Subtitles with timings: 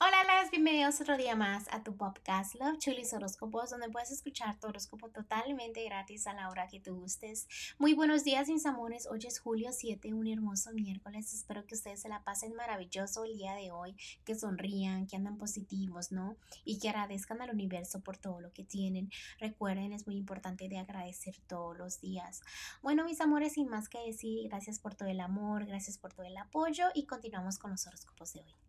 [0.00, 4.56] Hola, las bienvenidos otro día más a tu podcast Love Chulis Horóscopos, donde puedes escuchar
[4.60, 7.48] tu horóscopo totalmente gratis a la hora que tú gustes.
[7.78, 9.08] Muy buenos días, mis amores.
[9.10, 11.34] Hoy es julio 7, un hermoso miércoles.
[11.34, 15.36] Espero que ustedes se la pasen maravilloso el día de hoy, que sonrían, que andan
[15.36, 16.36] positivos, ¿no?
[16.64, 19.10] Y que agradezcan al universo por todo lo que tienen.
[19.40, 22.40] Recuerden, es muy importante de agradecer todos los días.
[22.82, 26.24] Bueno, mis amores, sin más que decir, gracias por todo el amor, gracias por todo
[26.24, 28.67] el apoyo y continuamos con los horóscopos de hoy.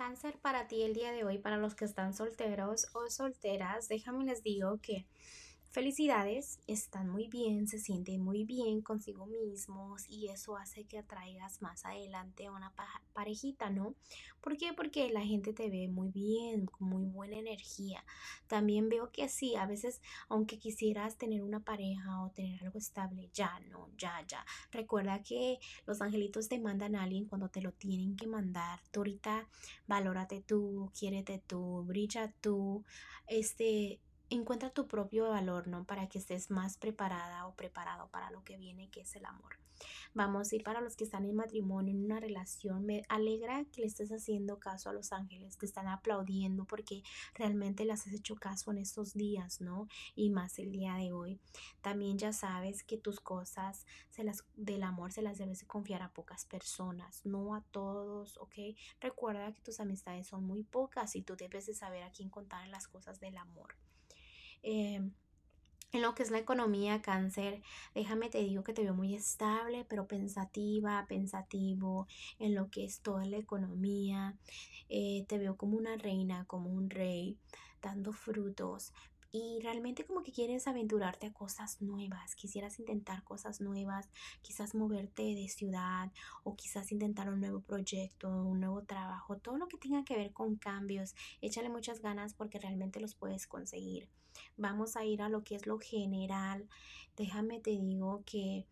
[0.00, 4.24] Cáncer para ti el día de hoy, para los que están solteros o solteras, déjame
[4.24, 5.04] les digo que
[5.72, 11.62] Felicidades, están muy bien, se sienten muy bien consigo mismos y eso hace que atraigas
[11.62, 12.74] más adelante a una
[13.12, 13.94] parejita, ¿no?
[14.40, 14.72] ¿Por qué?
[14.72, 18.04] Porque la gente te ve muy bien, con muy buena energía.
[18.48, 23.30] También veo que sí, a veces, aunque quisieras tener una pareja o tener algo estable,
[23.32, 24.44] ya no, ya, ya.
[24.72, 28.80] Recuerda que los angelitos te mandan a alguien cuando te lo tienen que mandar.
[28.90, 29.48] Tú ahorita
[29.86, 32.84] valórate tú, quiérete tú, brilla tú,
[33.28, 34.00] este
[34.30, 35.84] encuentra tu propio valor, ¿no?
[35.84, 39.56] Para que estés más preparada o preparado para lo que viene, que es el amor.
[40.12, 43.86] Vamos, y para los que están en matrimonio, en una relación, me alegra que le
[43.86, 47.02] estés haciendo caso a los ángeles, te están aplaudiendo porque
[47.34, 49.88] realmente les has hecho caso en estos días, ¿no?
[50.14, 51.40] Y más el día de hoy.
[51.80, 56.02] También ya sabes que tus cosas se las, del amor se las debes de confiar
[56.02, 58.76] a pocas personas, no a todos, ¿ok?
[59.00, 62.66] Recuerda que tus amistades son muy pocas y tú debes de saber a quién contar
[62.68, 63.76] las cosas del amor.
[64.62, 65.12] Em,
[65.92, 67.62] en lo que es la economía, cáncer,
[67.94, 72.06] déjame te digo que te veo muy estable, pero pensativa, pensativo,
[72.38, 74.36] en lo que es toda la economía.
[74.88, 77.38] Eh, te veo como una reina, como un rey,
[77.82, 78.92] dando frutos,
[79.32, 84.08] y realmente como que quieres aventurarte a cosas nuevas, quisieras intentar cosas nuevas,
[84.42, 86.10] quizás moverte de ciudad
[86.42, 90.32] o quizás intentar un nuevo proyecto, un nuevo trabajo, todo lo que tenga que ver
[90.32, 94.08] con cambios, échale muchas ganas porque realmente los puedes conseguir.
[94.56, 96.68] Vamos a ir a lo que es lo general.
[97.16, 98.66] Déjame te digo que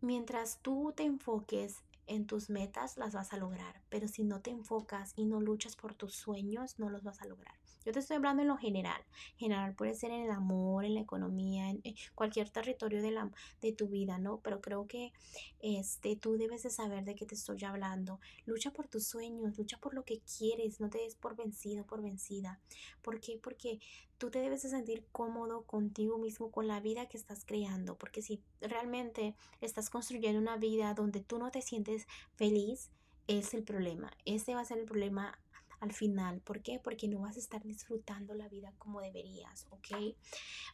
[0.00, 4.50] mientras tú te enfoques en tus metas las vas a lograr, pero si no te
[4.50, 7.54] enfocas y no luchas por tus sueños, no los vas a lograr.
[7.86, 9.00] Yo te estoy hablando en lo general.
[9.36, 11.82] General puede ser en el amor, en la economía, en,
[12.16, 13.30] cualquier territorio de, la,
[13.60, 14.40] de tu vida, ¿no?
[14.40, 15.12] Pero creo que
[15.60, 18.18] este, tú debes de saber de qué te estoy hablando.
[18.44, 22.02] Lucha por tus sueños, lucha por lo que quieres, no te des por vencido, por
[22.02, 22.58] vencida.
[23.02, 23.38] ¿Por qué?
[23.40, 23.78] Porque
[24.18, 27.96] tú te debes de sentir cómodo contigo mismo, con la vida que estás creando.
[27.96, 31.95] Porque si realmente estás construyendo una vida donde tú no te sientes
[32.34, 32.90] feliz,
[33.26, 34.12] es el problema.
[34.24, 35.38] Ese va a ser el problema
[35.80, 36.40] al final.
[36.40, 36.80] ¿Por qué?
[36.82, 40.14] Porque no vas a estar disfrutando la vida como deberías, ¿ok?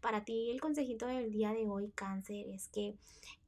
[0.00, 2.96] Para ti el consejito del día de hoy, cáncer, es que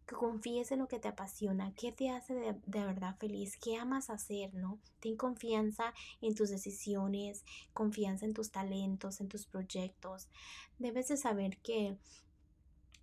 [0.07, 4.11] confíes en lo que te apasiona, qué te hace de, de, verdad feliz, qué amas
[4.11, 4.79] hacer, ¿no?
[5.01, 10.29] Ten confianza en tus decisiones, confianza en tus talentos, en tus proyectos.
[10.79, 11.97] Debes de saber que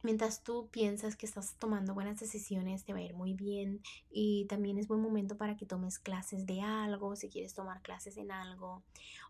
[0.01, 4.45] Mientras tú piensas que estás tomando buenas decisiones, te va a ir muy bien y
[4.45, 8.31] también es buen momento para que tomes clases de algo, si quieres tomar clases en
[8.31, 8.81] algo,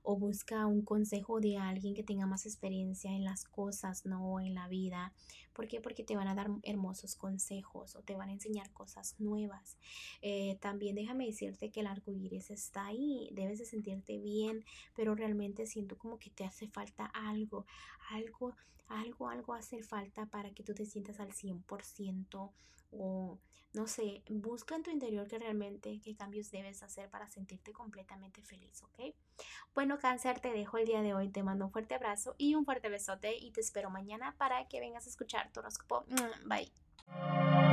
[0.03, 4.53] o busca un consejo de alguien que tenga más experiencia en las cosas, no en
[4.53, 5.11] la vida.
[5.53, 5.81] ¿Por qué?
[5.81, 9.77] Porque te van a dar hermosos consejos o te van a enseñar cosas nuevas.
[10.21, 14.63] Eh, también déjame decirte que el arco iris está ahí, debes de sentirte bien,
[14.95, 17.65] pero realmente siento como que te hace falta algo,
[18.11, 18.55] algo,
[18.89, 22.51] algo, algo hace falta para que que tú te sientas al 100%
[22.91, 23.39] o
[23.71, 28.41] no sé, busca en tu interior que realmente qué cambios debes hacer para sentirte completamente
[28.41, 29.15] feliz, ¿ok?
[29.73, 32.65] Bueno, cáncer, te dejo el día de hoy, te mando un fuerte abrazo y un
[32.65, 36.03] fuerte besote y te espero mañana para que vengas a escuchar tu horóscopo.
[36.45, 37.68] Bye.